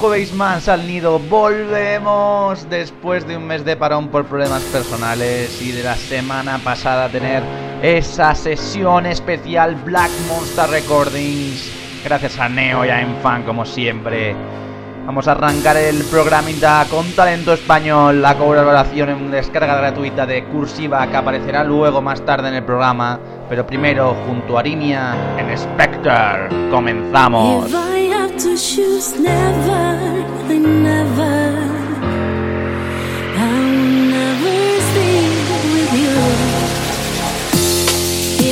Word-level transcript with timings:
Jueves 0.00 0.32
más 0.32 0.66
al 0.66 0.86
nido. 0.86 1.18
Volvemos 1.18 2.66
después 2.70 3.28
de 3.28 3.36
un 3.36 3.46
mes 3.46 3.66
de 3.66 3.76
parón 3.76 4.08
por 4.08 4.24
problemas 4.24 4.62
personales 4.62 5.60
y 5.60 5.72
de 5.72 5.82
la 5.82 5.94
semana 5.94 6.58
pasada 6.64 7.10
tener 7.10 7.42
esa 7.82 8.34
sesión 8.34 9.04
especial 9.04 9.74
Black 9.84 10.10
Monster 10.26 10.70
Recordings. 10.70 11.70
Gracias 12.02 12.38
a 12.38 12.48
Neo 12.48 12.82
y 12.86 12.88
a 12.88 13.02
Enfan 13.02 13.42
como 13.42 13.66
siempre. 13.66 14.34
Vamos 15.04 15.28
a 15.28 15.32
arrancar 15.32 15.76
el 15.76 16.02
programita 16.04 16.86
con 16.90 17.04
talento 17.12 17.52
español, 17.52 18.22
la 18.22 18.38
colaboración 18.38 19.10
en 19.10 19.30
descarga 19.30 19.76
gratuita 19.76 20.24
de 20.24 20.44
Cursiva 20.44 21.06
que 21.08 21.16
aparecerá 21.18 21.62
luego 21.62 22.00
más 22.00 22.24
tarde 22.24 22.48
en 22.48 22.54
el 22.54 22.64
programa. 22.64 23.20
Pero 23.50 23.66
primero, 23.66 24.16
junto 24.26 24.56
a 24.56 24.60
Arinia 24.60 25.14
en 25.36 25.58
Spectre, 25.58 26.48
comenzamos. 26.70 27.99
Choose 28.56 29.18
never, 29.18 29.72
I 30.48 30.58
never, 30.58 31.36
I 33.36 33.54
will 33.60 34.00
never 34.10 34.80
stay 34.90 35.20
with 35.72 35.92
you. 36.02 36.16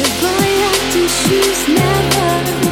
If 0.00 0.22
I 0.22 0.47
have 0.62 0.84
to 0.94 1.03
choose 1.09 1.62
never, 1.69 2.67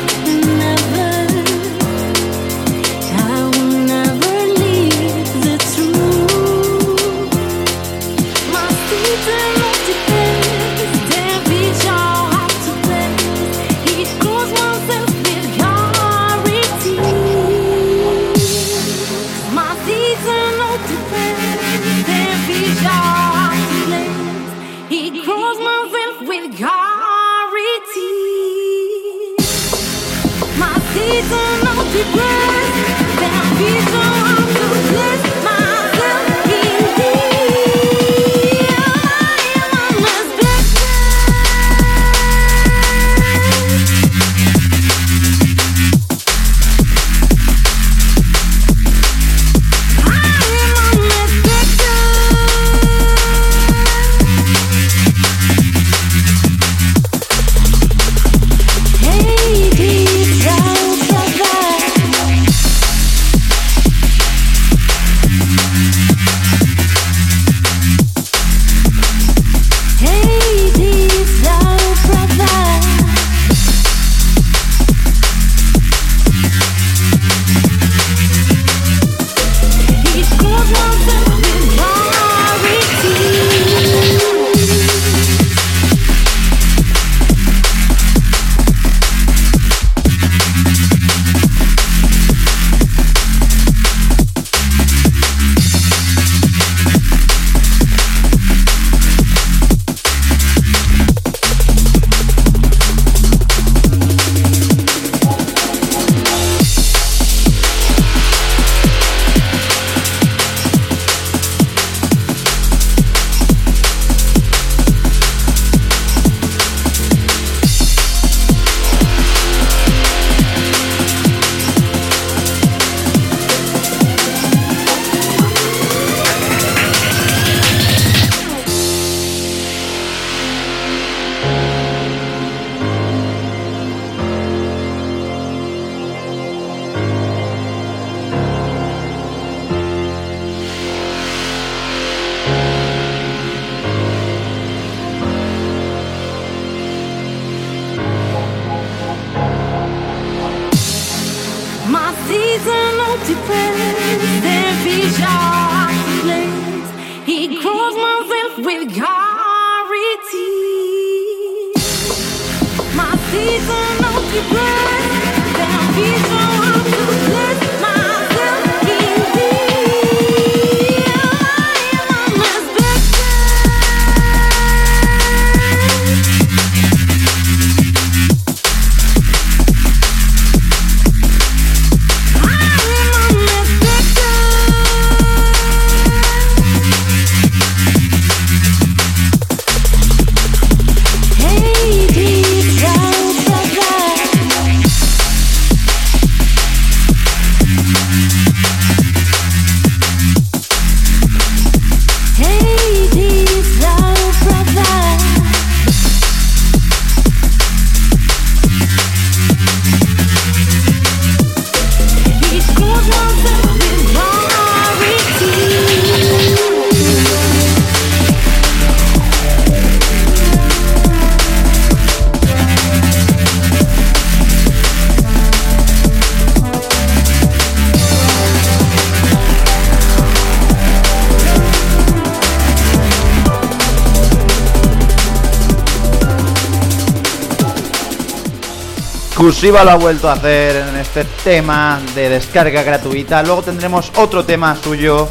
Cursiva 239.47 239.85
lo 239.85 239.93
ha 239.93 239.95
vuelto 239.95 240.29
a 240.29 240.33
hacer 240.33 240.75
en 240.75 240.97
este 240.97 241.23
tema 241.45 242.01
de 242.17 242.29
descarga 242.29 242.83
gratuita. 242.83 243.45
Luego 243.45 243.63
tendremos 243.63 244.11
otro 244.17 244.45
tema 244.45 244.75
suyo 244.75 245.29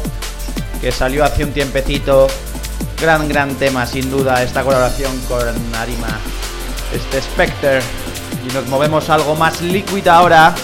que 0.80 0.90
salió 0.90 1.22
hace 1.22 1.44
un 1.44 1.52
tiempecito. 1.52 2.26
Gran, 2.98 3.28
gran 3.28 3.54
tema, 3.56 3.84
sin 3.84 4.10
duda, 4.10 4.42
esta 4.42 4.62
colaboración 4.62 5.12
con 5.28 5.42
Arima. 5.74 6.18
Este 6.94 7.20
Spectre. 7.20 7.80
Y 8.48 8.54
nos 8.54 8.66
movemos 8.68 9.10
algo 9.10 9.34
más 9.34 9.60
liquid 9.60 10.08
ahora. 10.08 10.54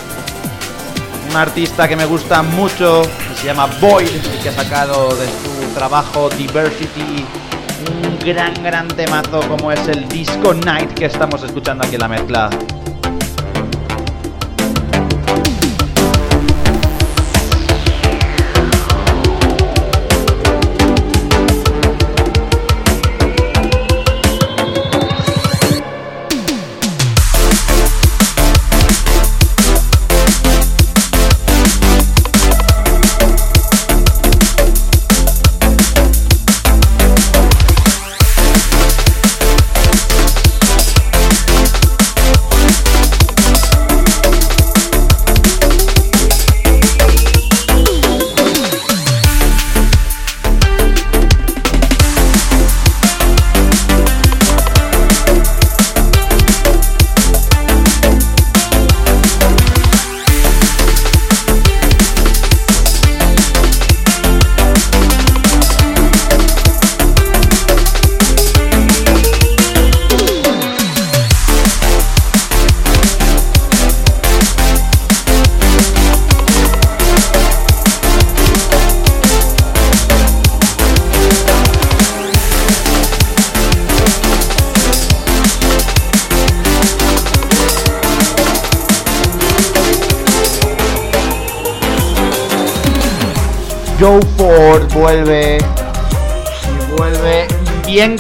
un 1.29 1.37
artista 1.37 1.87
que 1.87 1.95
me 1.95 2.07
gusta 2.07 2.43
mucho, 2.43 3.03
que 3.03 3.39
se 3.39 3.49
llama 3.49 3.67
Void, 3.83 4.09
y 4.09 4.43
que 4.43 4.49
ha 4.49 4.55
sacado 4.55 5.15
de 5.15 5.27
su 5.27 5.75
trabajo 5.75 6.31
Diversity 6.31 7.27
un 7.91 8.19
gran, 8.21 8.55
gran 8.63 8.89
temazo 8.89 9.41
como 9.47 9.73
es 9.73 9.87
el 9.89 10.09
Disco 10.09 10.55
Night 10.55 10.95
que 10.95 11.05
estamos 11.05 11.43
escuchando 11.43 11.85
aquí 11.85 11.97
en 11.97 12.01
la 12.01 12.09
mezcla. 12.09 12.49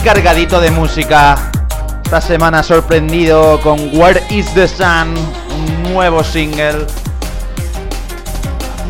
Cargadito 0.02 0.60
de 0.60 0.70
música. 0.70 1.36
Esta 2.04 2.20
semana 2.20 2.62
sorprendido 2.62 3.60
con 3.60 3.96
Where 3.96 4.20
is 4.30 4.52
the 4.54 4.66
Sun, 4.66 5.14
un 5.16 5.92
nuevo 5.92 6.24
single. 6.24 6.86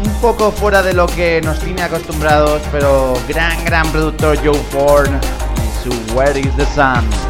Un 0.05 0.13
poco 0.21 0.51
fuera 0.51 0.83
de 0.83 0.95
lo 0.95 1.07
que 1.07 1.41
nos 1.43 1.59
tiene 1.59 1.83
acostumbrados, 1.83 2.63
pero 2.73 3.15
gran, 3.29 3.63
gran 3.65 3.87
productor 3.93 4.39
Joe 4.43 4.59
Ford 4.71 5.11
y 5.57 5.83
su 5.85 6.15
Where 6.15 6.41
is 6.41 6.57
the 6.57 6.67
Sun. 6.75 7.22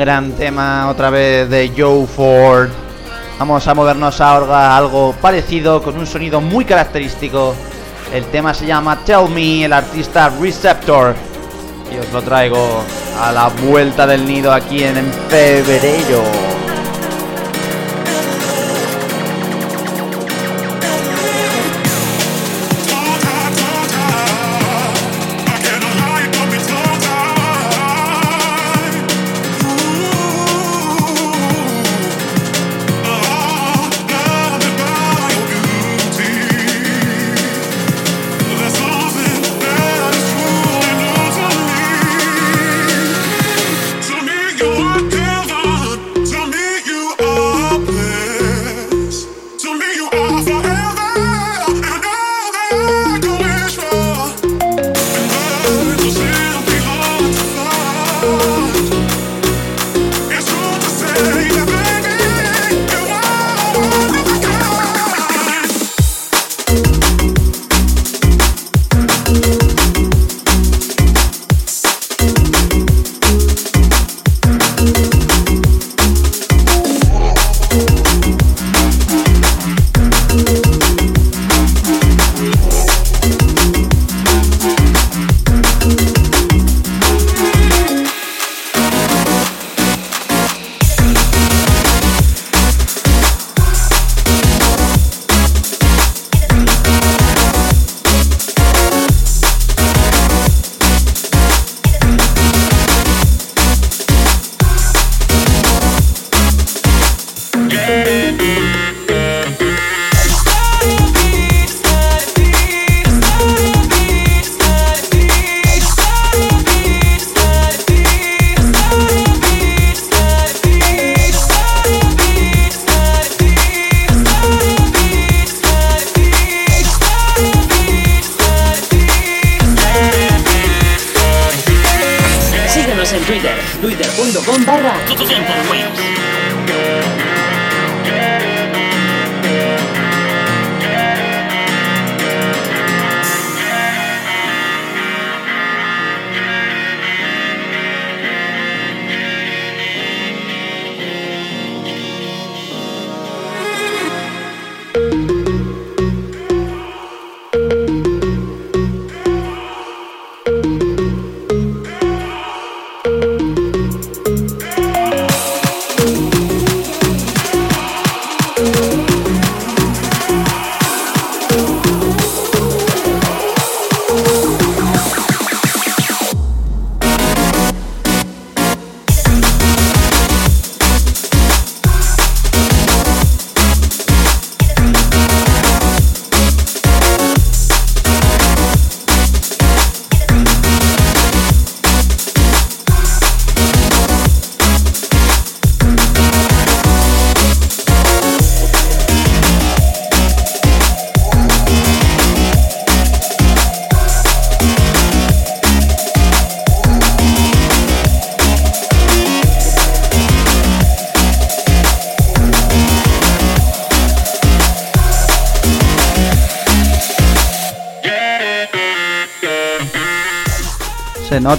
Gran, 0.00 0.32
tema 0.32 0.88
otra 0.88 1.10
vez 1.10 1.50
de 1.50 1.72
Joe 1.76 2.06
Ford. 2.06 2.70
Vamos 3.38 3.68
a 3.68 3.74
movernos 3.74 4.18
ahora 4.22 4.74
algo 4.74 5.14
parecido 5.20 5.82
con 5.82 5.98
un 5.98 6.06
sonido 6.06 6.40
muy 6.40 6.64
característico. 6.64 7.54
El 8.10 8.24
tema 8.26 8.54
se 8.54 8.64
llama 8.64 9.04
Tell 9.04 9.28
Me, 9.28 9.66
el 9.66 9.74
artista 9.74 10.30
Receptor. 10.40 11.14
Y 11.94 11.98
os 11.98 12.10
lo 12.14 12.22
traigo 12.22 12.82
a 13.20 13.30
la 13.30 13.48
vuelta 13.48 14.06
del 14.06 14.26
nido 14.26 14.54
aquí 14.54 14.84
en 14.84 15.12
febrero. 15.28 16.59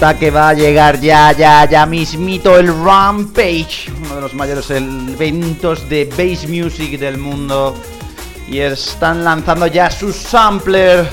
Nota 0.01 0.17
que 0.17 0.31
va 0.31 0.49
a 0.49 0.53
llegar 0.55 0.99
ya, 0.99 1.31
ya, 1.31 1.69
ya 1.69 1.85
mismito 1.85 2.57
el 2.57 2.67
Rampage, 2.83 3.91
uno 4.03 4.15
de 4.15 4.21
los 4.21 4.33
mayores 4.33 4.71
eventos 4.71 5.87
de 5.89 6.05
bass 6.05 6.49
music 6.49 6.99
del 6.99 7.19
mundo. 7.19 7.75
Y 8.47 8.57
están 8.59 9.23
lanzando 9.23 9.67
ya 9.67 9.91
su 9.91 10.11
sampler 10.11 11.07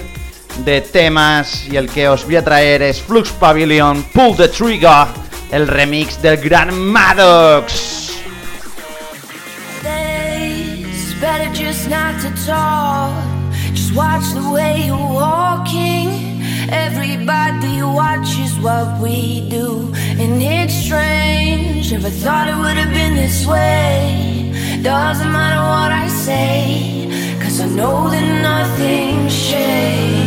de 0.64 0.80
temas. 0.80 1.66
Y 1.68 1.76
el 1.76 1.90
que 1.90 2.08
os 2.08 2.24
voy 2.24 2.36
a 2.36 2.44
traer 2.44 2.80
es 2.80 3.02
Flux 3.02 3.30
Pavilion, 3.32 4.02
Pull 4.14 4.36
the 4.36 4.48
Trigger, 4.48 5.06
el 5.50 5.68
remix 5.68 6.22
del 6.22 6.38
gran 6.38 6.74
Maddox. 6.78 8.06
Better 11.20 11.50
just 11.52 11.90
not 11.90 12.14
to 12.22 12.30
talk. 12.46 13.12
Just 13.74 13.92
watch 13.94 14.32
the 14.32 14.50
way 14.50 14.86
you're 14.86 14.96
walking. 14.96 16.27
Everybody 16.70 17.82
watches 17.82 18.58
what 18.60 19.00
we 19.00 19.48
do, 19.48 19.90
and 20.20 20.42
it's 20.42 20.74
strange. 20.74 21.92
Never 21.92 22.10
thought 22.10 22.46
it 22.48 22.56
would 22.56 22.76
have 22.76 22.92
been 22.92 23.14
this 23.16 23.46
way. 23.46 24.52
Doesn't 24.82 25.32
matter 25.32 25.62
what 25.74 25.90
I 25.92 26.08
say, 26.08 27.08
cause 27.40 27.60
I 27.60 27.68
know 27.68 28.10
that 28.10 28.42
nothing's 28.42 29.34
changed. 29.50 30.17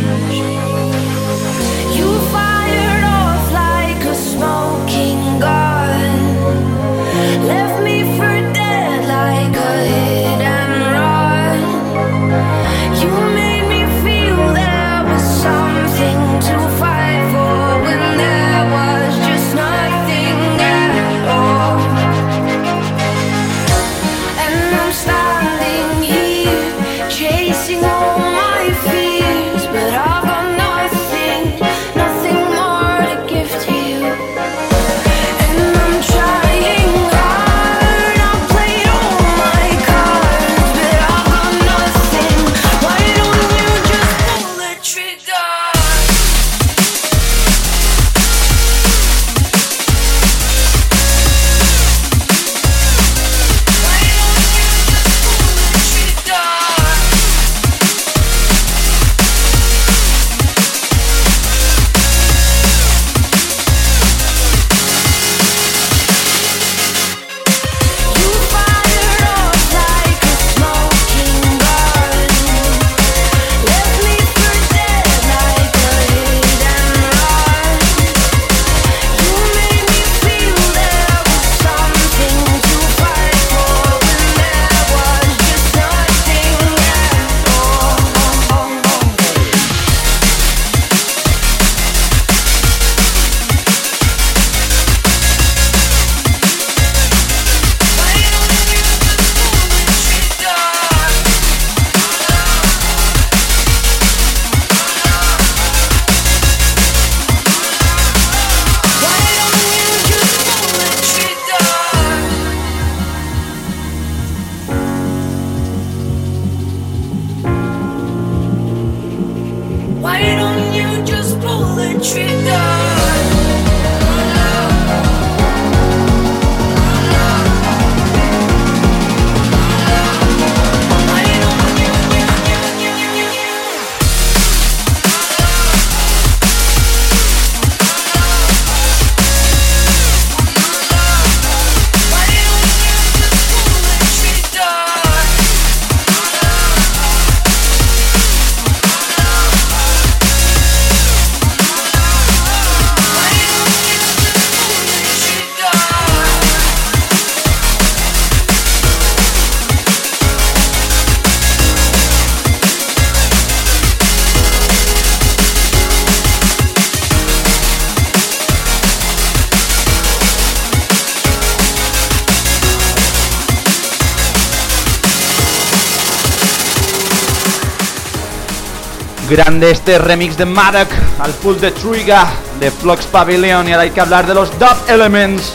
Grande 179.32 179.70
este 179.70 179.96
remix 179.96 180.36
de 180.36 180.44
Madoc 180.44 180.90
al 181.18 181.30
Pull 181.32 181.56
the 181.56 181.70
Trigger 181.70 182.26
de 182.60 182.70
Flux 182.70 183.06
Pavilion 183.06 183.66
y 183.66 183.72
ahora 183.72 183.84
hay 183.84 183.90
que 183.90 184.02
hablar 184.02 184.26
de 184.26 184.34
los 184.34 184.50
Dub 184.58 184.76
Elements 184.86 185.54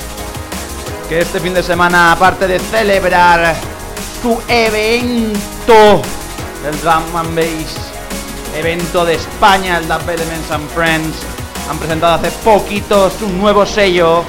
que 1.07 1.19
este 1.19 1.39
fin 1.39 1.53
de 1.53 1.61
semana 1.61 2.13
aparte 2.13 2.47
de 2.47 2.57
celebrar 2.57 3.55
su 4.19 4.41
evento 4.47 6.01
del 6.63 6.81
Drum 6.81 7.15
and 7.17 7.35
Bass 7.35 7.75
evento 8.57 9.05
de 9.05 9.13
España 9.13 9.77
el 9.77 9.87
Dub 9.87 10.09
Elements 10.09 10.49
and 10.49 10.67
Friends 10.71 11.15
han 11.69 11.77
presentado 11.77 12.15
hace 12.15 12.31
poquito 12.43 13.11
su 13.11 13.29
nuevo 13.29 13.63
sello 13.63 14.23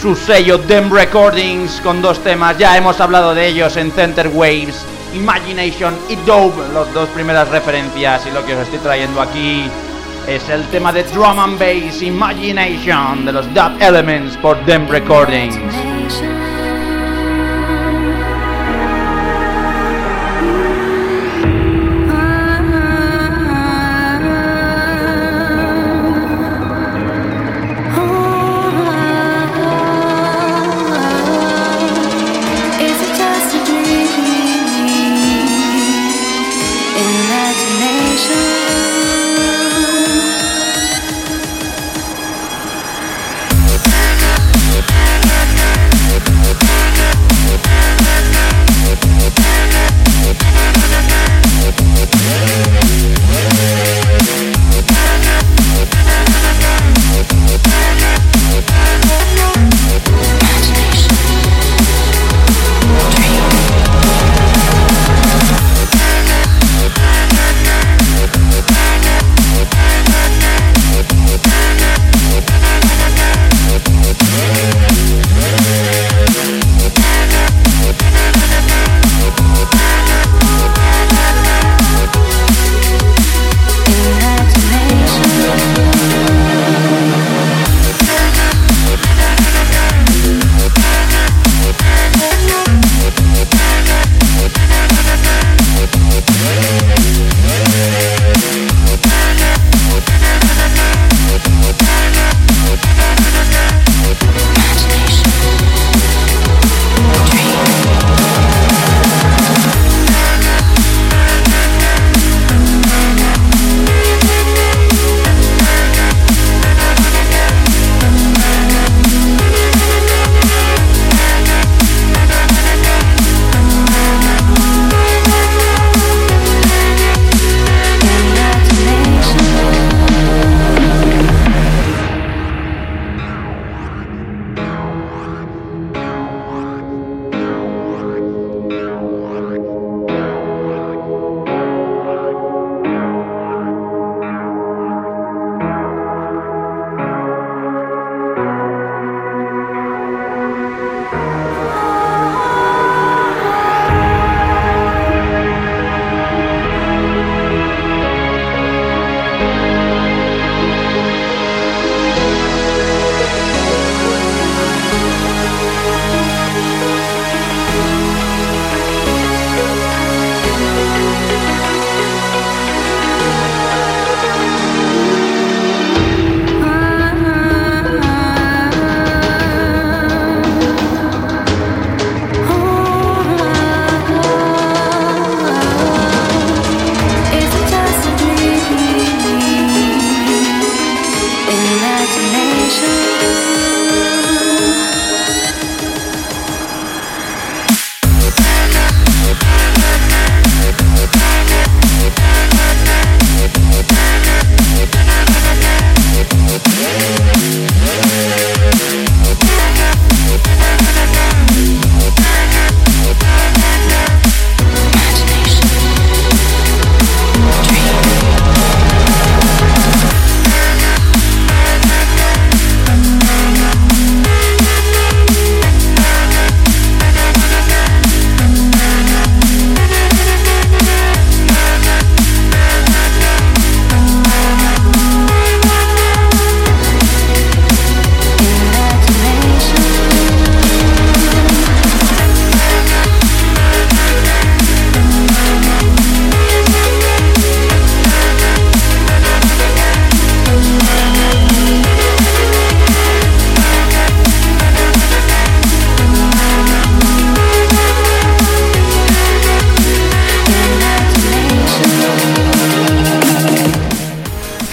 su 0.00 0.14
sello 0.14 0.58
Dem 0.58 0.92
Recordings 0.92 1.80
con 1.80 2.00
dos 2.00 2.20
temas 2.20 2.56
ya 2.56 2.76
hemos 2.76 3.00
hablado 3.00 3.34
de 3.34 3.48
ellos 3.48 3.76
en 3.76 3.90
Center 3.90 4.28
Waves 4.32 4.84
Imagination 5.14 5.94
y 6.08 6.16
Dope, 6.16 6.72
las 6.72 6.92
dos 6.92 7.08
primeras 7.10 7.48
referencias 7.48 8.26
y 8.26 8.30
lo 8.30 8.44
que 8.44 8.54
os 8.54 8.60
estoy 8.60 8.78
trayendo 8.80 9.20
aquí 9.20 9.64
es 10.26 10.48
el 10.48 10.64
tema 10.66 10.92
de 10.92 11.04
drum 11.04 11.38
and 11.38 11.58
bass 11.58 12.02
Imagination 12.02 13.24
de 13.24 13.32
los 13.32 13.46
Dub 13.54 13.80
Elements 13.80 14.36
por 14.38 14.62
Dem 14.64 14.88
Recordings. 14.88 15.56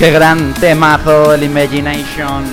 Qué 0.03 0.11
gran 0.11 0.53
temazo 0.55 1.33
el 1.33 1.43
Imagination. 1.43 2.43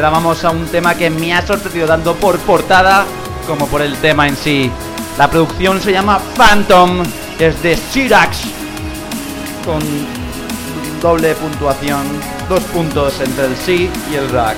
Vamos 0.00 0.44
a 0.44 0.50
un 0.50 0.66
tema 0.66 0.94
que 0.94 1.10
me 1.10 1.34
ha 1.34 1.44
sorprendido 1.44 1.88
tanto 1.88 2.14
por 2.14 2.38
portada 2.38 3.04
como 3.44 3.66
por 3.66 3.82
el 3.82 3.96
tema 3.96 4.28
en 4.28 4.36
sí. 4.36 4.70
La 5.18 5.28
producción 5.28 5.80
se 5.80 5.90
llama 5.90 6.20
Phantom, 6.36 7.02
es 7.40 7.60
de 7.60 7.76
Syrax, 7.76 8.42
con 9.64 9.80
doble 11.02 11.34
puntuación, 11.34 12.04
dos 12.48 12.62
puntos 12.62 13.20
entre 13.20 13.46
el 13.46 13.56
sí 13.56 13.90
y 14.12 14.14
el 14.14 14.30
Rax. 14.30 14.56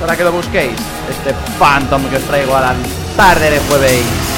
Para 0.00 0.16
que 0.16 0.24
lo 0.24 0.32
busquéis, 0.32 0.74
este 1.08 1.32
Phantom 1.60 2.02
que 2.10 2.16
os 2.16 2.24
traigo 2.24 2.56
a 2.56 2.60
la 2.60 2.74
tarde 3.16 3.52
de 3.52 3.60
jueves. 3.60 4.31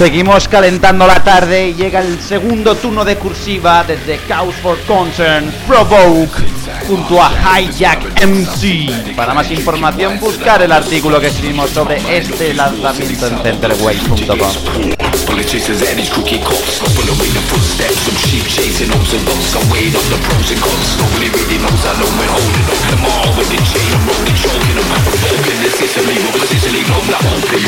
Seguimos 0.00 0.48
calentando 0.48 1.06
la 1.06 1.22
tarde 1.22 1.68
y 1.68 1.74
llega 1.74 2.00
el 2.00 2.18
segundo 2.22 2.74
turno 2.74 3.04
de 3.04 3.16
cursiva 3.16 3.84
desde 3.84 4.16
Cause 4.20 4.56
for 4.62 4.78
Concern 4.86 5.52
Provoke 5.66 6.40
junto 6.88 7.22
a 7.22 7.30
Hijack 7.60 8.24
MC. 8.24 9.14
Para 9.14 9.34
más 9.34 9.50
información 9.50 10.18
buscar 10.18 10.62
el 10.62 10.72
artículo 10.72 11.20
que 11.20 11.26
escribimos 11.26 11.68
sobre 11.68 12.00
este 12.16 12.54
lanzamiento 12.54 13.26
en 13.26 13.42
centerway.com. 13.42 14.20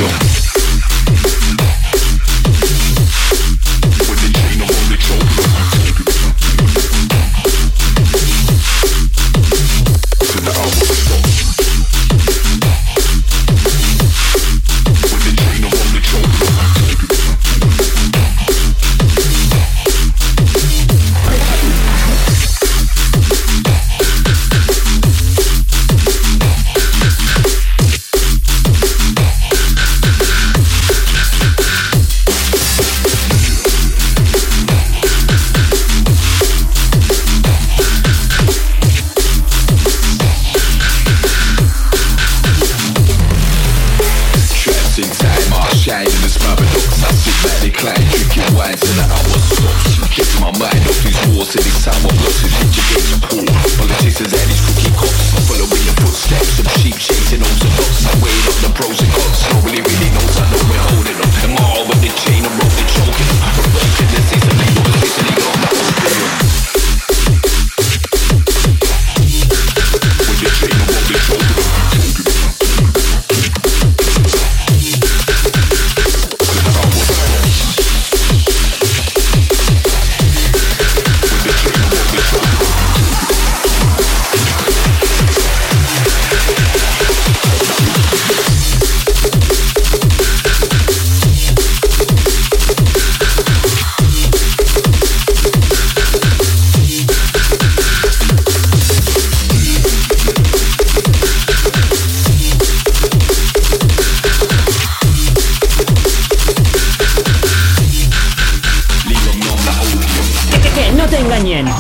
With 0.09 0.32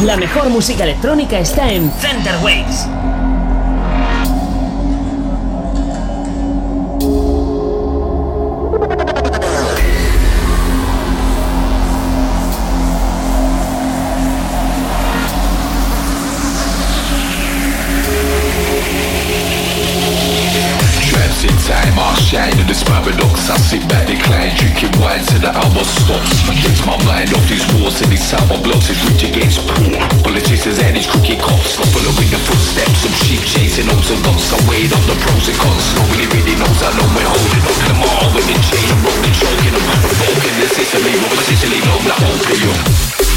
La 0.05 0.17
mejor 0.17 0.49
música 0.51 0.83
electrónica 0.83 1.39
está 1.39 1.71
en 1.71 1.89
Center 2.01 2.35
Waves. 2.43 2.89
This 22.73 22.85
paradox 22.85 23.51
I 23.51 23.57
sit 23.59 23.87
back, 23.87 24.07
decline, 24.07 24.57
drinking 24.57 24.99
wine 24.99 25.21
till 25.27 25.45
the 25.45 25.53
hour 25.53 25.85
stops 25.85 26.41
Get 26.65 26.73
my 26.87 26.97
mind 27.05 27.29
off 27.37 27.45
these 27.51 27.69
wars 27.93 28.03
and 28.03 28.13
these 28.13 28.25
sour 28.25 28.59
blocks 28.65 28.89
It's 28.89 29.05
rich 29.05 29.25
against 29.29 29.61
poor 29.69 29.93
Politicians 30.25 30.79
and 30.81 30.97
these 30.97 31.07
crooked 31.07 31.41
cops 31.41 31.77
Following 31.77 32.31
the 32.33 32.41
footsteps 32.41 33.05
of 33.05 33.13
sheep 33.13 33.41
chasing 33.45 33.85
chasing 33.85 33.89
hopes 33.93 34.11
and 34.11 34.23
loss. 34.25 34.53
I 34.53 34.59
weighed 34.69 34.93
up 34.93 35.03
the 35.05 35.17
pros 35.21 35.49
and 35.49 35.59
cons. 35.59 35.87
Nobody 35.97 36.27
really 36.33 36.57
knows 36.57 36.81
how 36.81 36.93
long 36.97 37.13
we're 37.13 37.29
holding 37.29 37.65
on 37.69 37.79
Them 37.89 38.01
all. 38.01 38.29
With 38.33 38.47
the 38.49 38.57
chain 38.65 38.89
and 38.89 39.01
rolling, 39.05 39.35
choking 39.37 39.73
them 39.77 39.85
Provoking. 39.85 40.57
The 40.61 40.69
Sicily, 40.73 41.13
over 41.21 41.43
Sicily, 41.45 41.81
love 41.85 42.05
that 42.09 42.19
opium 42.21 42.79
With 43.19 43.29
the 43.29 43.32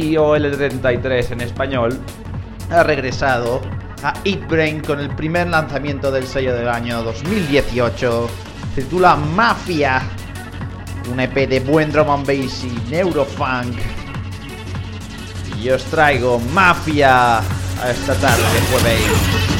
33 0.00 0.18
o 0.18 0.36
el 0.36 0.56
33 0.56 1.30
en 1.32 1.40
español 1.42 1.98
ha 2.70 2.82
regresado 2.82 3.60
a 4.02 4.14
Eat 4.24 4.48
Brain 4.48 4.80
con 4.80 5.00
el 5.00 5.10
primer 5.10 5.48
lanzamiento 5.48 6.10
del 6.10 6.26
sello 6.26 6.54
del 6.54 6.68
año 6.68 7.02
2018. 7.02 8.28
Se 8.74 8.82
titula 8.82 9.16
Mafia, 9.16 10.02
un 11.10 11.20
EP 11.20 11.48
de 11.48 11.60
buen 11.60 11.92
drum 11.92 12.08
and 12.10 12.26
bass 12.26 12.64
y 12.64 12.90
neurofunk. 12.90 13.76
Y 15.62 15.68
os 15.68 15.84
traigo 15.84 16.38
Mafia 16.54 17.38
a 17.38 17.90
esta 17.90 18.14
tarde 18.14 18.42
de 18.42 18.60
jueves. 18.70 19.59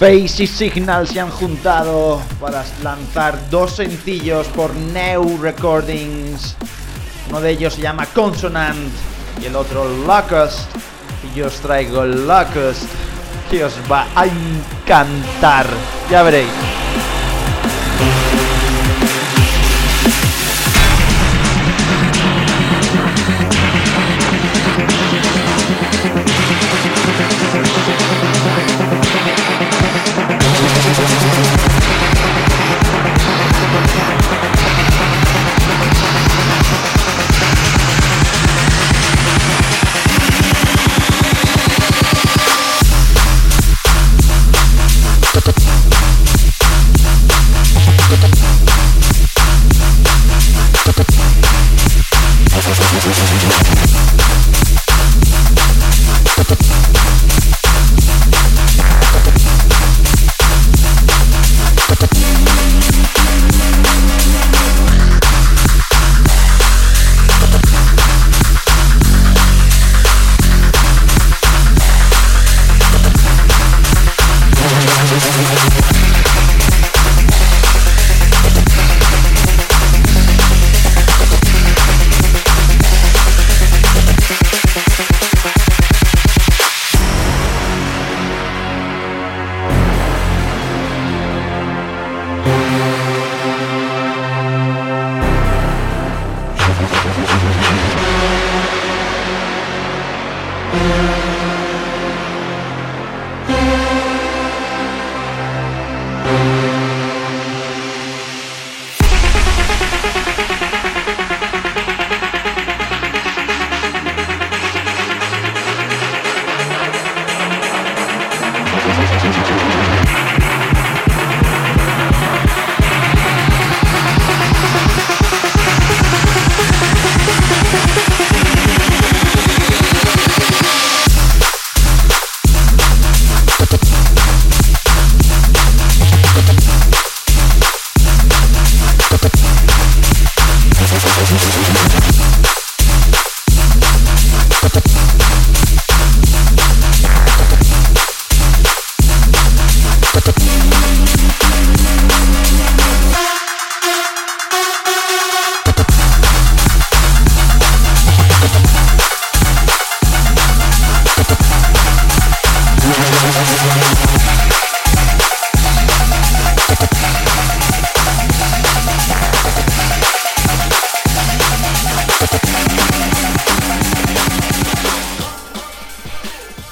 Face 0.00 0.44
y 0.44 0.46
Signal 0.46 1.06
se 1.06 1.20
han 1.20 1.28
juntado 1.28 2.22
para 2.40 2.64
lanzar 2.82 3.38
dos 3.50 3.76
sencillos 3.76 4.46
por 4.46 4.74
New 4.74 5.36
Recordings. 5.42 6.56
Uno 7.28 7.42
de 7.42 7.50
ellos 7.50 7.74
se 7.74 7.82
llama 7.82 8.06
Consonant 8.06 8.78
y 9.42 9.44
el 9.44 9.54
otro 9.54 9.84
Locust. 10.06 10.70
Y 11.22 11.38
yo 11.38 11.48
os 11.48 11.60
traigo 11.60 12.06
Locust 12.06 12.84
que 13.50 13.62
os 13.62 13.74
va 13.92 14.06
a 14.16 14.24
encantar. 14.24 15.66
Ya 16.10 16.22
veréis. 16.22 16.79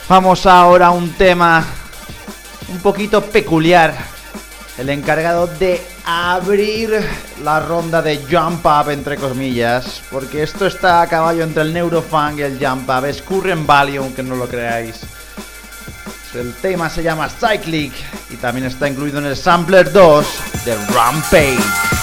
Vamos 0.08 0.46
ahora 0.46 0.86
a 0.86 0.90
un 0.90 1.10
tema 1.12 1.62
un 2.68 2.78
poquito 2.78 3.22
peculiar. 3.22 3.94
El 4.78 4.88
encargado 4.88 5.46
de 5.46 5.82
abrir 6.06 6.98
la 7.44 7.60
ronda 7.60 8.00
de 8.00 8.16
Jump 8.16 8.64
Up, 8.64 8.88
entre 8.88 9.18
comillas. 9.18 10.00
Porque 10.10 10.42
esto 10.42 10.66
está 10.66 11.02
a 11.02 11.08
caballo 11.08 11.44
entre 11.44 11.62
el 11.62 11.74
Neurofunk 11.74 12.38
y 12.38 12.42
el 12.42 12.58
Jump 12.58 12.88
Up. 12.88 13.04
Es 13.04 13.20
Current 13.20 13.66
Value, 13.66 13.98
aunque 13.98 14.22
no 14.22 14.34
lo 14.34 14.48
creáis. 14.48 15.00
El 16.34 16.54
tema 16.54 16.88
se 16.88 17.02
llama 17.02 17.28
Cyclic 17.28 17.92
y 18.30 18.36
también 18.36 18.66
está 18.66 18.88
incluido 18.88 19.18
en 19.18 19.26
el 19.26 19.36
Sampler 19.36 19.92
2 19.92 20.26
de 20.64 20.74
Rampage. 20.94 21.97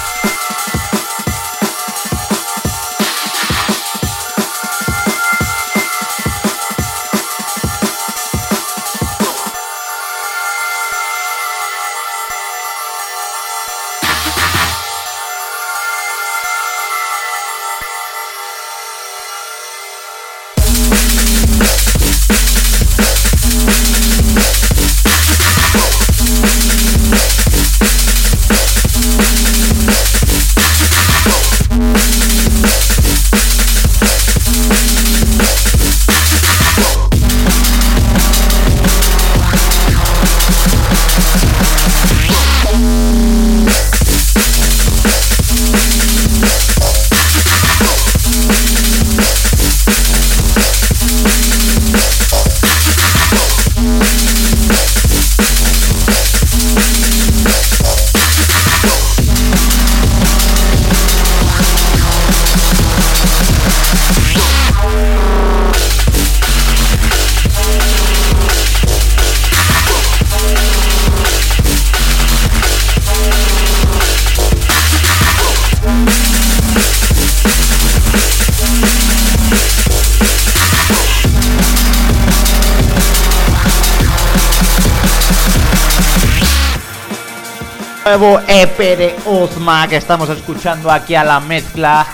Nuevo 88.17 88.39
EP 88.47 88.77
de 88.77 89.13
Ozma 89.25 89.89
que 89.89 89.97
estamos 89.97 90.29
escuchando 90.29 90.89
aquí 90.89 91.15
a 91.15 91.23
la 91.25 91.41
mezcla 91.41 92.07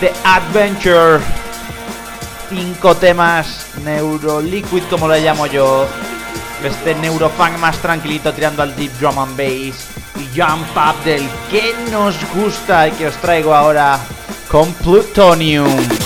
de 0.00 0.12
Adventure. 0.22 1.18
Cinco 2.48 2.94
temas 2.94 3.66
Neuroliquid 3.82 4.84
como 4.84 5.08
lo 5.08 5.16
llamo 5.16 5.46
yo. 5.46 5.88
Este 6.62 6.94
Neurofunk 6.94 7.58
más 7.58 7.76
tranquilito 7.78 8.32
tirando 8.32 8.62
al 8.62 8.76
Deep 8.76 8.92
Drum 9.00 9.18
and 9.18 9.36
Bass. 9.36 9.88
Y 10.20 10.40
Jump 10.40 10.68
Up 10.76 11.02
del 11.04 11.28
que 11.50 11.74
nos 11.90 12.14
gusta 12.32 12.86
y 12.86 12.92
que 12.92 13.08
os 13.08 13.16
traigo 13.16 13.52
ahora 13.52 13.98
con 14.48 14.72
Plutonium. 14.74 16.03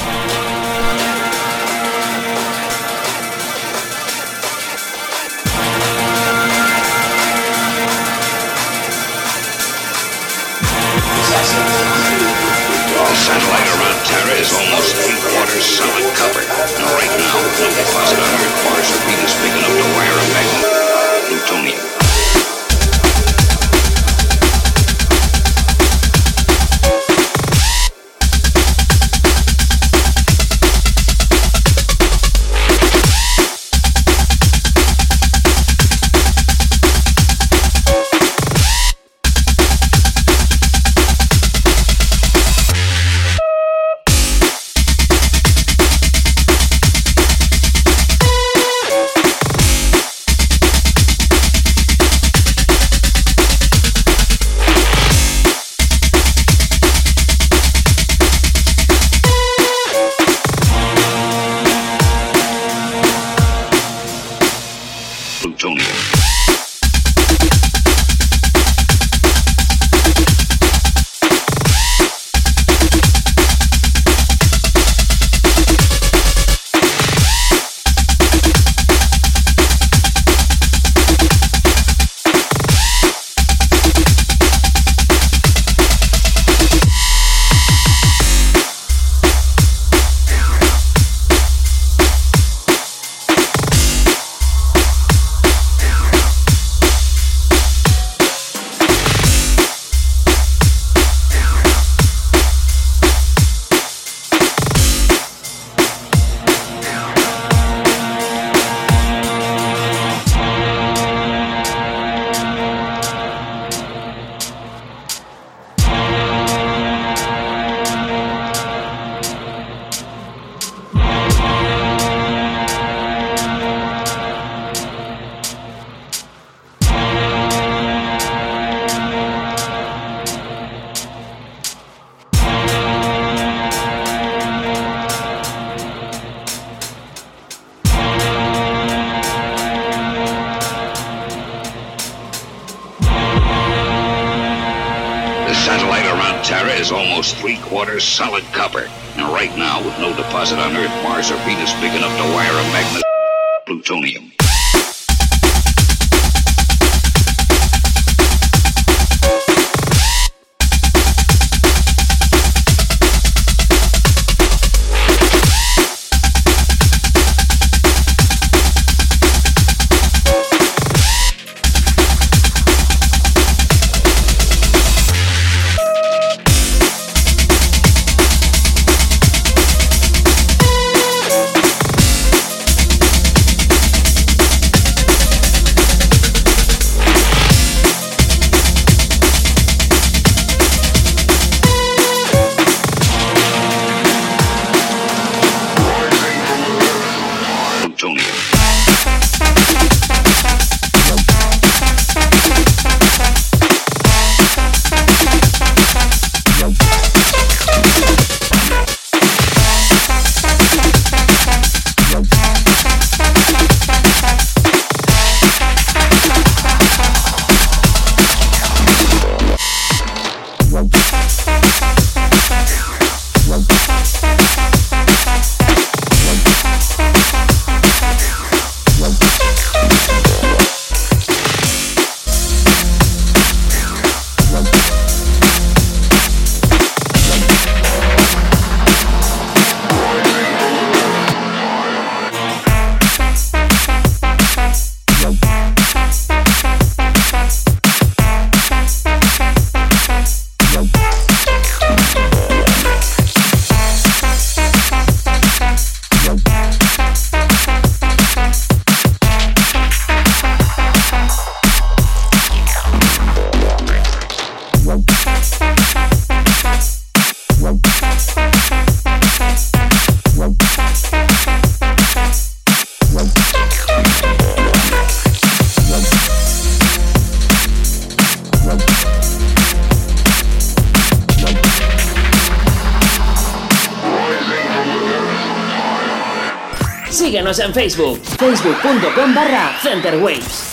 Síguenos 287.29 287.59
en 287.59 287.75
Facebook, 287.75 288.19
facebook.com 288.25 289.35
barra 289.35 289.73
Centerwaves. 289.83 290.73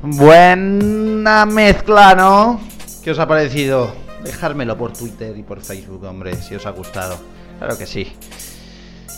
Buena 0.00 1.44
mezcla, 1.44 2.14
¿no? 2.14 2.58
¿Qué 3.04 3.10
os 3.10 3.18
ha 3.18 3.28
parecido? 3.28 3.94
Dejármelo 4.24 4.78
por 4.78 4.94
Twitter 4.94 5.36
y 5.36 5.42
por 5.42 5.60
Facebook, 5.60 6.02
hombre, 6.04 6.34
si 6.36 6.54
os 6.54 6.64
ha 6.64 6.70
gustado. 6.70 7.18
Claro 7.58 7.76
que 7.76 7.84
sí. 7.84 8.10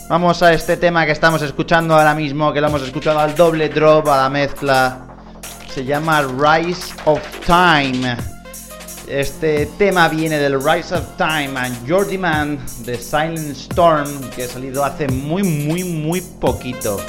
Vamos 0.09 0.43
a 0.43 0.51
este 0.51 0.75
tema 0.75 1.05
que 1.05 1.13
estamos 1.13 1.41
escuchando 1.43 1.95
ahora 1.95 2.13
mismo, 2.13 2.51
que 2.51 2.59
lo 2.59 2.67
hemos 2.67 2.81
escuchado 2.81 3.19
al 3.19 3.35
doble 3.35 3.69
drop, 3.69 4.09
a 4.09 4.23
la 4.23 4.29
mezcla. 4.29 5.07
Se 5.73 5.85
llama 5.85 6.23
Rise 6.23 6.93
of 7.05 7.21
Time. 7.45 8.17
Este 9.09 9.65
tema 9.79 10.07
viene 10.07 10.37
del 10.37 10.63
Rise 10.63 10.93
of 10.93 11.17
Time 11.17 11.57
and 11.57 11.89
Jordi 11.89 12.19
Man 12.19 12.59
de 12.85 12.95
Silent 12.95 13.57
Storm, 13.57 14.07
que 14.35 14.43
ha 14.43 14.47
salido 14.47 14.85
hace 14.85 15.07
muy, 15.07 15.41
muy, 15.41 15.83
muy 15.83 16.21
poquito. 16.21 16.99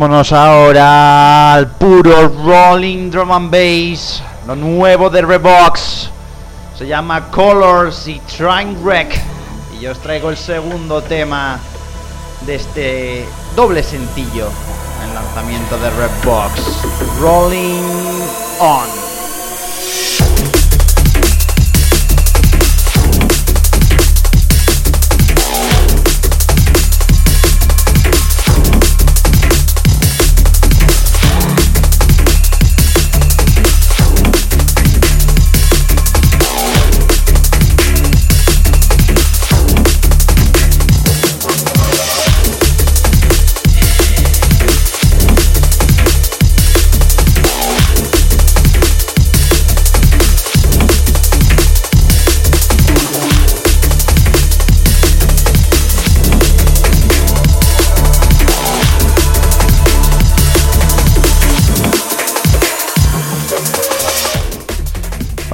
Vámonos 0.00 0.32
ahora 0.32 1.52
al 1.52 1.72
puro 1.72 2.32
Rolling 2.42 3.10
Drum 3.10 3.30
and 3.32 3.50
Bass, 3.50 4.22
lo 4.46 4.56
nuevo 4.56 5.10
de 5.10 5.20
Revox. 5.20 6.08
Se 6.74 6.86
llama 6.86 7.30
Colors 7.30 8.08
y 8.08 8.18
Train 8.20 8.82
Wreck. 8.82 9.20
Y 9.76 9.82
yo 9.82 9.92
os 9.92 9.98
traigo 9.98 10.30
el 10.30 10.38
segundo 10.38 11.02
tema 11.02 11.60
de 12.46 12.54
este 12.54 13.28
doble 13.54 13.82
sencillo 13.82 14.48
en 15.04 15.14
lanzamiento 15.14 15.76
de 15.76 15.90
Redbox. 15.90 17.20
Rolling 17.20 17.82
On. 18.58 19.09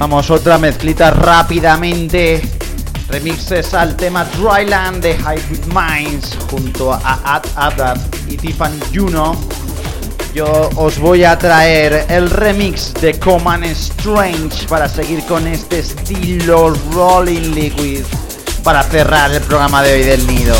Otra 0.09 0.57
mezclita 0.57 1.11
rápidamente. 1.11 2.41
Remixes 3.09 3.73
al 3.73 3.95
tema 3.97 4.23
Dryland 4.23 5.03
de 5.03 5.11
Hybrid 5.11 5.65
Minds 5.65 6.37
junto 6.49 6.93
a 6.93 7.19
Ad 7.25 7.43
Adab 7.55 7.97
y 8.29 8.37
Tiffany 8.37 8.79
Juno. 8.93 9.35
Yo 10.33 10.69
os 10.77 10.97
voy 10.97 11.25
a 11.25 11.37
traer 11.37 12.05
el 12.07 12.29
remix 12.29 12.93
de 12.93 13.19
Common 13.19 13.65
Strange 13.65 14.65
para 14.67 14.87
seguir 14.87 15.23
con 15.25 15.45
este 15.45 15.79
estilo 15.79 16.73
Rolling 16.93 17.53
Liquid 17.53 18.03
para 18.63 18.83
cerrar 18.83 19.31
el 19.33 19.41
programa 19.41 19.83
de 19.83 19.93
hoy 19.93 20.03
del 20.03 20.25
nido. 20.25 20.55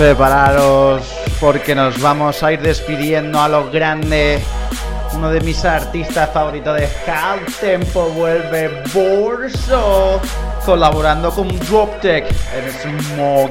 Prepararos 0.00 1.02
porque 1.38 1.74
nos 1.74 2.00
vamos 2.00 2.42
a 2.42 2.50
ir 2.54 2.60
despidiendo 2.62 3.38
a 3.38 3.46
lo 3.50 3.70
grande. 3.70 4.42
Uno 5.12 5.28
de 5.30 5.42
mis 5.42 5.62
artistas 5.62 6.30
favoritos 6.32 6.74
de 6.74 6.88
Half 7.06 7.60
Tempo 7.60 8.06
vuelve 8.08 8.82
Borso, 8.94 10.18
colaborando 10.64 11.30
con 11.30 11.48
DropTech 11.48 12.24
en 12.24 13.02
Smog. 13.02 13.50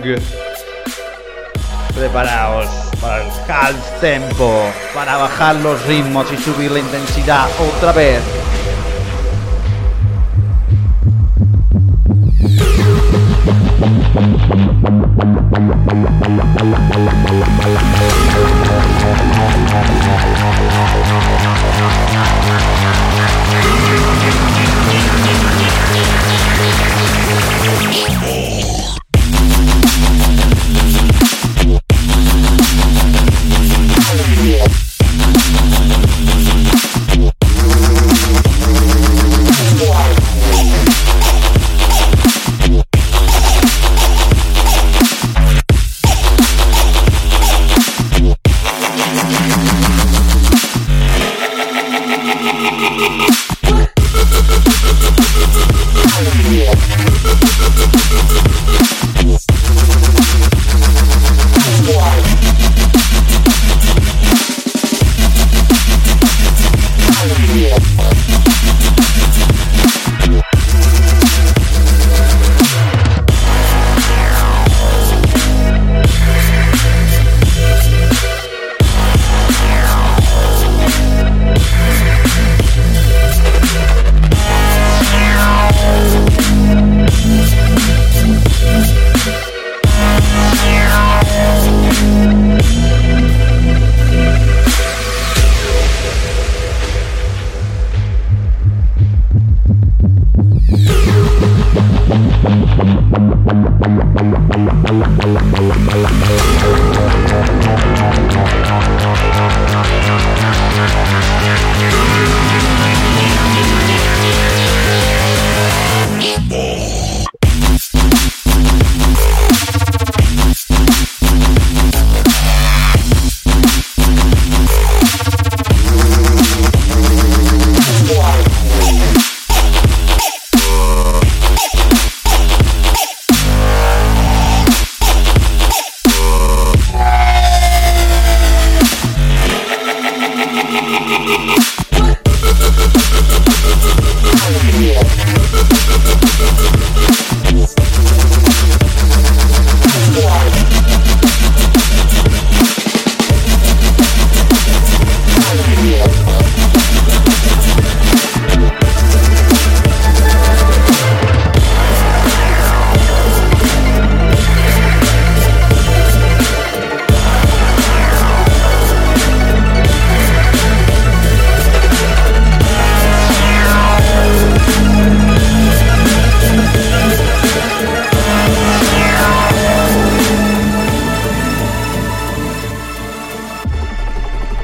Preparaos 1.93 2.67
para 2.99 3.21
el 3.21 3.29
Half 3.47 3.99
Tempo, 4.01 4.71
para 4.95 5.17
bajar 5.17 5.55
los 5.57 5.85
ritmos 5.85 6.31
y 6.31 6.37
subir 6.37 6.71
la 6.71 6.79
intensidad 6.79 7.47
otra 7.77 7.91
vez. 7.91 8.38
Show. 14.19 14.79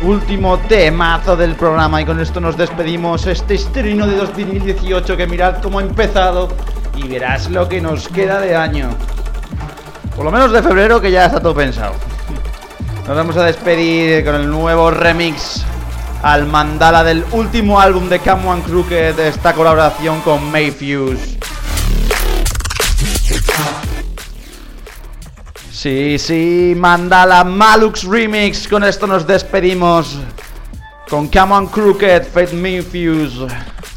Último 0.06 0.60
temazo 0.60 1.36
del 1.36 1.56
programa 1.56 2.00
y 2.00 2.06
con 2.06 2.20
esto 2.20 2.40
nos 2.40 2.56
despedimos 2.56 3.26
este 3.26 3.56
estreno 3.56 4.06
de 4.06 4.16
2018 4.18 5.18
que 5.18 5.26
mirad 5.26 5.64
cómo 5.64 5.80
ha 5.80 5.82
empezado 5.82 6.48
y 6.96 7.08
verás 7.08 7.50
lo 7.50 7.68
que 7.68 7.82
nos 7.82 8.08
queda 8.10 8.40
de 8.40 8.56
año. 8.56 8.90
Por 10.16 10.26
lo 10.26 10.32
menos 10.32 10.52
de 10.52 10.62
febrero 10.62 11.02
que 11.02 11.10
ya 11.10 11.26
está 11.26 11.40
todo 11.40 11.56
pensado. 11.56 11.96
Nos 13.08 13.18
vamos 13.18 13.36
a 13.36 13.46
despedir 13.46 14.24
con 14.24 14.36
el 14.36 14.48
nuevo 14.48 14.92
remix 14.92 15.66
al 16.22 16.46
mandala 16.46 17.04
del 17.04 17.26
último 17.32 17.82
álbum 17.82 18.08
de 18.08 18.20
Cam 18.20 18.46
One 18.46 18.62
Crooked, 18.62 19.18
esta 19.18 19.54
colaboración 19.54 20.22
con 20.22 20.52
Mayfuse. 20.52 21.40
Sí, 25.76 26.18
sí, 26.18 26.74
Mandala 26.74 27.44
Malux 27.44 28.06
Remix. 28.06 28.66
Con 28.66 28.86
esto 28.86 29.06
nos 29.06 29.28
despedimos. 29.28 30.18
Con 31.10 31.28
Come 31.28 31.54
On 31.54 31.68
Crooked, 31.68 32.24
Fate 32.24 32.54
Mayfuse, 32.54 33.46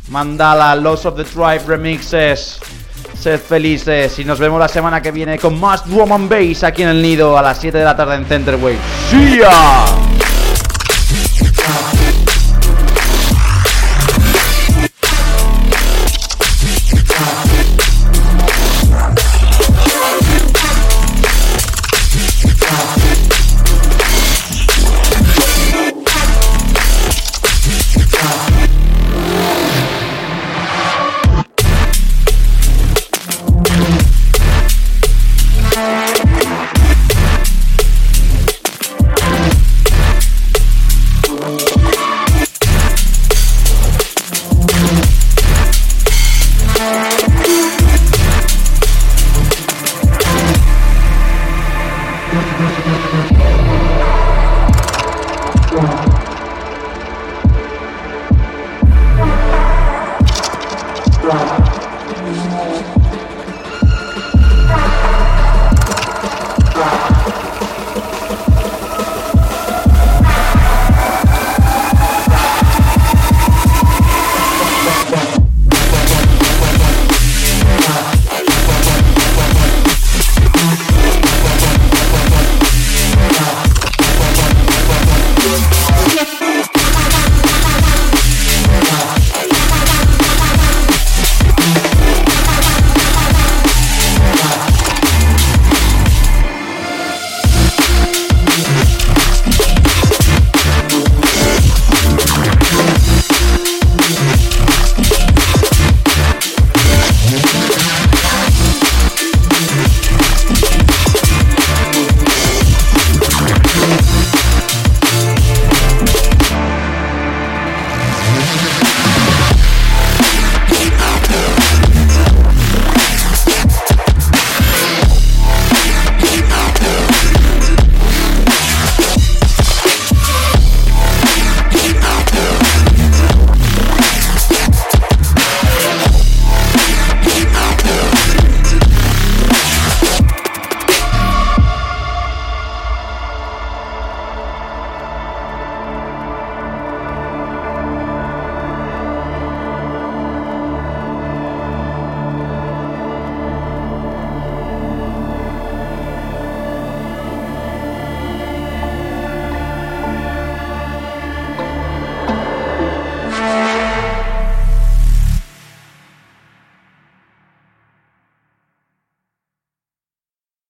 Mandala, 0.08 0.74
Loss 0.74 1.06
of 1.06 1.16
the 1.16 1.24
Tribe 1.24 1.62
Remixes. 1.68 2.58
Sed 3.14 3.40
felices 3.40 4.18
y 4.18 4.24
nos 4.24 4.40
vemos 4.40 4.58
la 4.58 4.68
semana 4.68 5.00
que 5.00 5.12
viene 5.12 5.38
con 5.38 5.58
más 5.58 5.88
Drum 5.88 6.12
and 6.12 6.28
Bass 6.28 6.64
aquí 6.64 6.82
en 6.82 6.88
el 6.88 7.00
nido 7.00 7.38
a 7.38 7.42
las 7.42 7.58
7 7.58 7.78
de 7.78 7.84
la 7.84 7.96
tarde 7.96 8.16
en 8.16 8.26
Centerway. 8.26 8.76
¡See 9.08 9.38
ya! 9.38 10.07